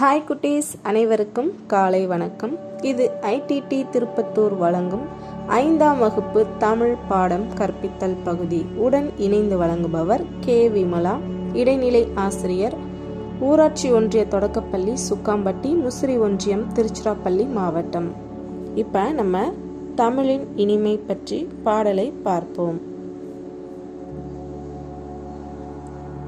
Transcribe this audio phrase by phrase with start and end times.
[0.00, 0.70] Hi குட்டீஸ்.
[0.82, 2.58] அனைவருக்கும் காலை வணக்கம்.
[2.80, 5.04] இது ஐடிடி திருப்பத்தூர் வழங்கும்
[5.46, 8.64] ஐந்தாம் வகுப்பு தமிழ் பாடம் கற்பித்தல் பகுதி.
[8.76, 10.68] உடன் இணைந்து வழங்குபவர் கே.
[10.68, 11.16] விமலா.
[11.52, 12.74] இடைநிலை ஆசிரியர்
[13.40, 18.12] ஊராட்சி ஒன்றிய தொடக்கப்பள்ளி சுக்காம்பட்டி முசிறி ஒன்றியம் திருச்சிராப்பள்ளி மாவட்டம்.
[18.74, 19.52] இப்போ நம்ம
[19.94, 22.80] தமிழின் இனிமை பற்றி பாடலை பார்ப்போம்.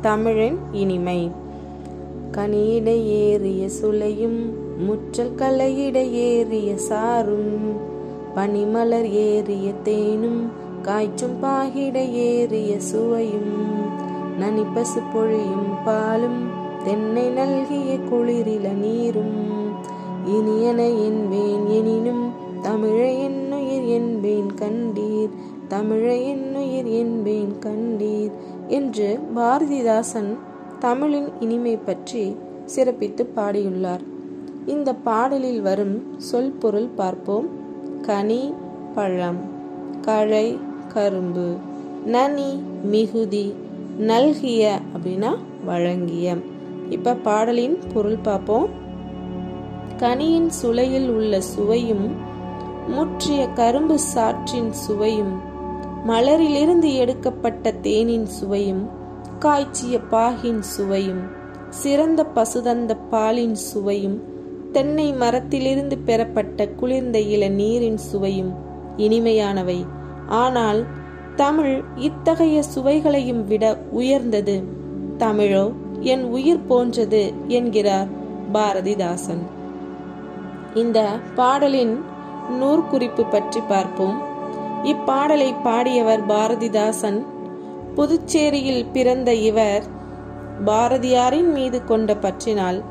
[0.01, 1.47] தமிழின் இனிமை.
[2.37, 2.89] கனியிட
[3.19, 4.41] ஏறிய சுளையும்
[4.87, 7.55] முற்றல் கலையிட ஏறிய சாரும்
[8.37, 10.41] பனிமலர் ஏறிய தேனும்
[10.83, 11.97] காய்ச்சும் பாகிட
[12.27, 13.55] ஏறிய சுவையும்
[14.41, 16.41] நனிப்பசு பொழியும் பாலும்
[16.85, 19.39] தென்னை நல்கிய குளிரில நீரும்
[20.35, 22.25] இனியன என்பேன் எனினும்
[22.63, 25.35] தமிழை என்னுயிர் என்பேன் கண்டீர்
[25.69, 28.35] தமிழை என்னுயிர் என்பேன் கண்டீர்
[28.69, 30.31] என்று பாரதிதாசன்
[30.79, 34.05] தமிழின் இனிமை பற்றி சிறப்பித்து பாடியுள்ளார்.
[34.67, 37.49] இந்த பாடலில் வரும் சொல் பொருள் பார்ப்போம்.
[38.03, 38.55] கனி
[38.95, 39.41] பழம்
[40.01, 41.57] கழை கரும்பு
[42.05, 43.55] நனி மிகுதி
[43.99, 46.37] நல்கிய அப்படின்னா வழங்கிய.
[46.91, 48.69] இப்ப பாடலின் பொருள் பார்ப்போம்.
[49.97, 52.07] கனியின் சுளையில் உள்ள சுவையும்
[52.89, 55.35] முற்றிய கரும்பு சாற்றின் சுவையும்
[56.07, 58.98] மலரிலிருந்து எடுக்கப்பட்ட தேனின் சுவையும்
[59.39, 61.21] காய்ச்சிய பாகின் சுவையும்.
[61.69, 64.23] சிறந்த பசுதந்த பாலின் சுவையும்.
[64.73, 68.55] தென்னை மரத்திலிருந்து பெறப்பட்ட குளிர்ந்த இள நீரின் சுவையும்.
[68.97, 69.87] இனிமையானவை.
[70.29, 70.85] ஆனால்
[71.37, 74.63] தமிழ் இத்தகைய சுவைகளையும் விட உயர்ந்தது.
[75.19, 78.07] தமிழோ என் உயிர் போன்றது என்கிறார்
[78.53, 79.43] பாரதிதாசன்.
[80.75, 82.03] இந்த பாடலின்
[82.63, 84.23] நூற்குறிப்பு பற்றி பார்ப்போம்.
[84.85, 87.25] இப்பாடலை பாடியவர் பாரதிதாசன்
[87.99, 89.85] புதுச்சேரியில் பிறந்த இவர்
[90.65, 92.83] பாரதியாரின் மீது கொண்ட பற்றினால்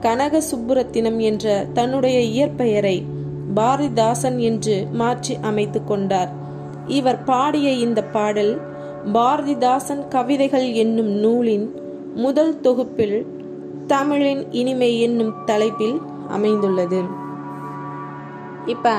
[0.00, 3.04] கனக சுப்புரத்தினம் என்ற தன்னுடைய இயற்பெயரை
[3.54, 6.30] பாரதிதாசன் என்று மாற்றி அமைத்து கொண்டார்.
[6.86, 8.60] இவர் பாடிய இந்த பாடல்
[9.12, 11.66] பாரதிதாசன் கவிதைகள் என்னும் நூலின்
[12.14, 13.26] முதல் தொகுப்பில்
[13.86, 17.02] தமிழின் இனிமை என்னும் தலைப்பில் அமைந்துள்ளது.
[18.66, 18.94] இப்ப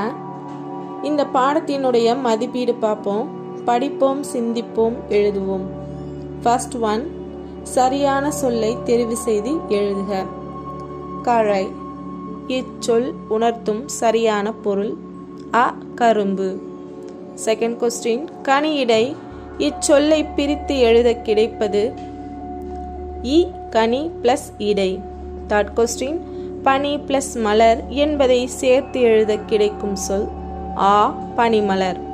[1.04, 3.43] இந்த பாடத்தினுடைய மதிப்பீடு பார்ப்போம்.
[3.66, 5.66] படிப்போம் சிந்திப்போம் எழுதுவோம்.
[6.44, 7.04] ஃபர்ஸ்ட் ஒன்
[7.64, 10.26] சரியான சொல்லை தெரிவு செய்து எழுதுக.
[11.22, 11.68] கழை
[12.48, 14.94] இச்சொல் உணர்த்தும் சரியான பொருள்
[15.54, 16.60] அ கரும்பு.
[17.46, 19.16] செகண்ட் கொஸ்டின் கனியிடை
[19.58, 21.94] இச்சொல்லை பிரித்து எழுத கிடைப்பது
[23.24, 25.00] இ கனி பிளஸ் இடை.
[25.48, 26.20] தேர்ட் கொஸ்டின்
[26.64, 30.28] பனி பிளஸ் மலர் என்பதை சேர்த்து எழுத கிடைக்கும் சொல்
[30.78, 32.13] ஆ பனிமலர்.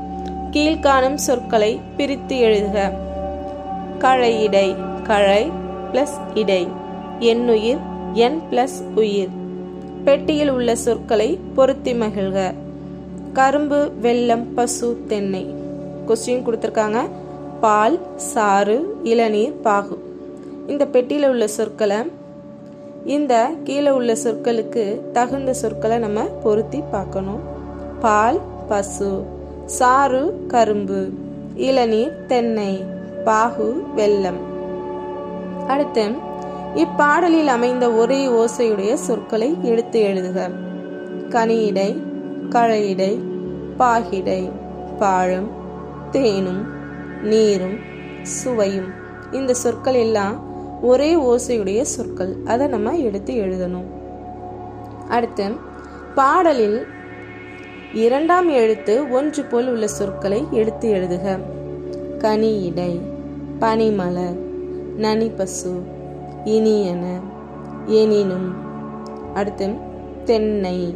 [0.52, 2.92] கீழ்காணும் சொற்களை பிரித்து எழுதுக.
[3.98, 5.52] கழை இடை கழை
[5.94, 6.68] பிளஸ் இடை.
[7.20, 7.78] எண்ணுயிர்
[8.14, 9.30] என் பிளஸ் உயிர்.
[10.04, 12.54] பெட்டியில் உள்ள சொற்களை பொருத்தி மகிழ்க.
[13.34, 15.54] கரும்பு வெல்லம் பசு தென்னை.
[16.08, 17.10] கொஸ்டின் கொடுத்துருக்காங்க.
[17.62, 20.18] பால் சாறு இளநீர் பாகு.
[20.68, 21.98] இந்த பெட்டியில் உள்ள சொற்களை
[23.06, 27.40] இந்த கீழே உள்ள சொற்களுக்கு தகுந்த சொற்களை நம்ம பொருத்தி பார்க்கணும்.
[28.00, 29.38] பால் பசு.
[29.70, 31.10] சாறு கரும்பு
[31.56, 32.84] இளநீர் தென்னை
[33.26, 34.40] பாகு வெல்லம்.
[35.68, 36.10] அடுத்து
[36.76, 40.50] இப்பாடலில் அமைந்த ஒரே ஓசையுடைய சொற்களை எடுத்து எழுதுக.
[41.30, 42.02] கனியிடை
[42.50, 43.20] கழையிடை
[43.78, 44.50] பாகிடை
[45.00, 45.50] பாழும்
[46.12, 46.68] தேனும்
[47.24, 47.78] நீரும்
[48.24, 48.90] சுவையும்.
[49.32, 50.44] இந்த சொற்கள் எல்லாம்
[50.82, 52.36] ஒரே ஓசையுடைய சொற்கள்.
[52.46, 53.90] அதை நம்ம எடுத்து எழுதணும்.
[55.10, 55.52] அடுத்து
[56.16, 56.88] பாடலில்
[57.94, 61.40] இரண்டாம் எழுத்து ஒன்று போல் உள்ள சொற்களை எடுத்து எழுதுக.
[62.18, 63.00] கனி இடை
[63.60, 64.38] பனிமலர்
[64.98, 65.82] நனிப்பசு
[66.46, 67.06] இனியன
[67.86, 68.54] எனினும்
[69.34, 69.70] அடுத்து
[70.26, 70.96] தென்னை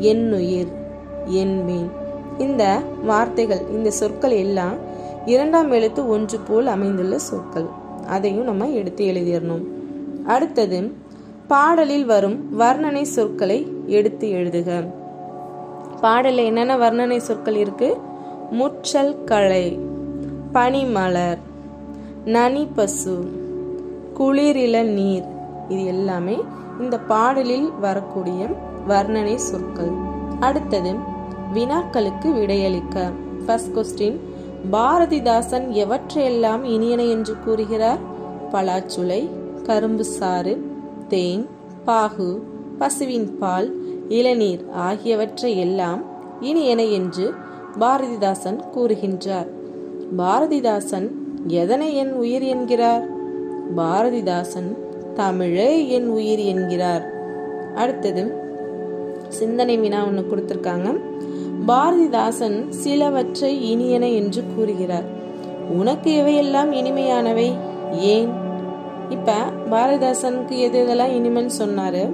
[0.00, 0.72] எண்ணுயிர்
[1.24, 1.90] என்பேன்.
[2.38, 4.74] இந்த வார்த்தைகள் இந்த சொற்கள் எல்லாம்
[5.26, 7.66] இரண்டாம் எழுத்து ஒன்று போல் அமைந்துள்ள சொற்கள்.
[8.06, 9.64] அதையும் நம்ம எடுத்து எழுதிடணும்.
[10.24, 10.92] அடுத்தது
[11.48, 15.02] பாடலில் வரும் வர்ணனை சொற்களை எடுத்து எழுதுக.
[16.04, 17.88] பாடலில் என்னென்ன வர்ணனை சொற்கள் இருக்கு?
[18.50, 19.78] முற்றல் களை
[20.54, 21.38] பனிமலர்
[22.24, 23.14] நனி பசு
[24.18, 25.24] குளிரில நீர்.
[25.68, 26.36] இது எல்லாமே
[26.80, 28.48] இந்த பாடலில் வரக்கூடிய
[28.88, 29.92] வர்ணனை சொற்கள்.
[30.40, 30.92] அடுத்தது
[31.54, 33.12] வினாக்களுக்கு விடையளிக்க.
[33.46, 34.18] ஃபர்ஸ்ட் கொஸ்டின்
[34.72, 37.98] பாரதிதாசன் எவற்றையெல்லாம் இனியன என்று கூறுகிறார்?
[38.52, 39.22] பலாச்சுளை
[39.62, 40.54] கரும்பு சாறு
[41.08, 41.48] தேன்
[41.86, 42.30] பாகு
[42.78, 46.02] பசுவின் பால் இளநீர் ஆகியவற்றை எல்லாம்
[46.40, 47.32] இனியன என்று
[47.78, 49.46] பாரதிதாசன் கூறுகின்றார்.
[50.18, 51.08] பாரதிதாசன்
[51.46, 53.08] எதனை என் உயிர் என்கிறார்?
[53.76, 54.76] பாரதிதாசன்
[55.14, 57.12] தமிழே என் உயிர் என்கிறார்.
[57.74, 58.32] அடுத்தது
[59.28, 61.00] சிந்தனை வினா ஒன்று கொடுத்துருக்காங்க.
[61.66, 65.04] பாரதிதாசன் சிலவற்றை இனியன என்று கூறுகிறார்.
[65.70, 67.52] உனக்கு எவையெல்லாம் இனிமையானவை?
[67.92, 68.28] ஏன்?
[69.08, 69.32] இப்ப
[69.70, 72.10] பாரதிதாசனுக்கு எது எதெல்லாம் இனிமன் சொன்னாரு.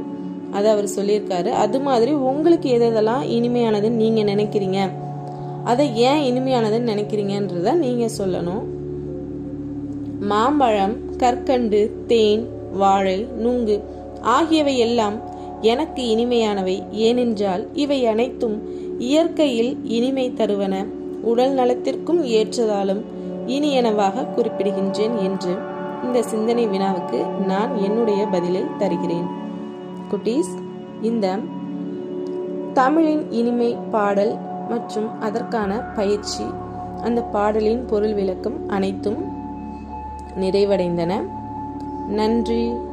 [0.52, 1.49] அதை அவர் சொல்லியிருக்காரு.
[1.49, 4.91] அது மாதிரி உங்களுக்கு எது எதெல்லாம் இனிமையானதுன்னு நீங்கள் நினைக்கிறீங்க?
[5.64, 8.62] அதை ஏன் இனிமையானதுன்னு நினைக்கிறீங்கன்றத நீங்கள் சொல்லணும்.
[10.20, 13.85] மாம்பழம் கற்கண்டு தேன் வாழை நுங்கு
[14.20, 15.17] ஆகியவை எல்லாம்
[15.61, 16.82] எனக்கு இனிமையானவை.
[16.91, 18.56] ஏனென்றால் இவை அனைத்தும்
[18.99, 20.87] இயற்கையில் இனிமை தருவன
[21.23, 23.03] உடல் நலத்திற்கும் ஏற்றதாலும்
[23.46, 25.55] இனியனவாக குறிப்பிடுகின்றேன் என்று
[26.05, 29.39] இந்த சிந்தனை வினாவுக்கு நான் என்னுடைய பதிலை தருகிறேன்.
[30.10, 30.58] குட்டீஸ்.
[31.02, 31.38] இந்த
[32.72, 34.36] தமிழின் இனிமை பாடல்
[34.68, 36.44] மற்றும் அதற்கான பயிற்சி
[37.02, 39.24] அந்த பாடலின் பொருள் விளக்கம் அனைத்தும்
[40.40, 41.12] நிறைவடைந்தன.
[42.08, 42.88] நன்றி.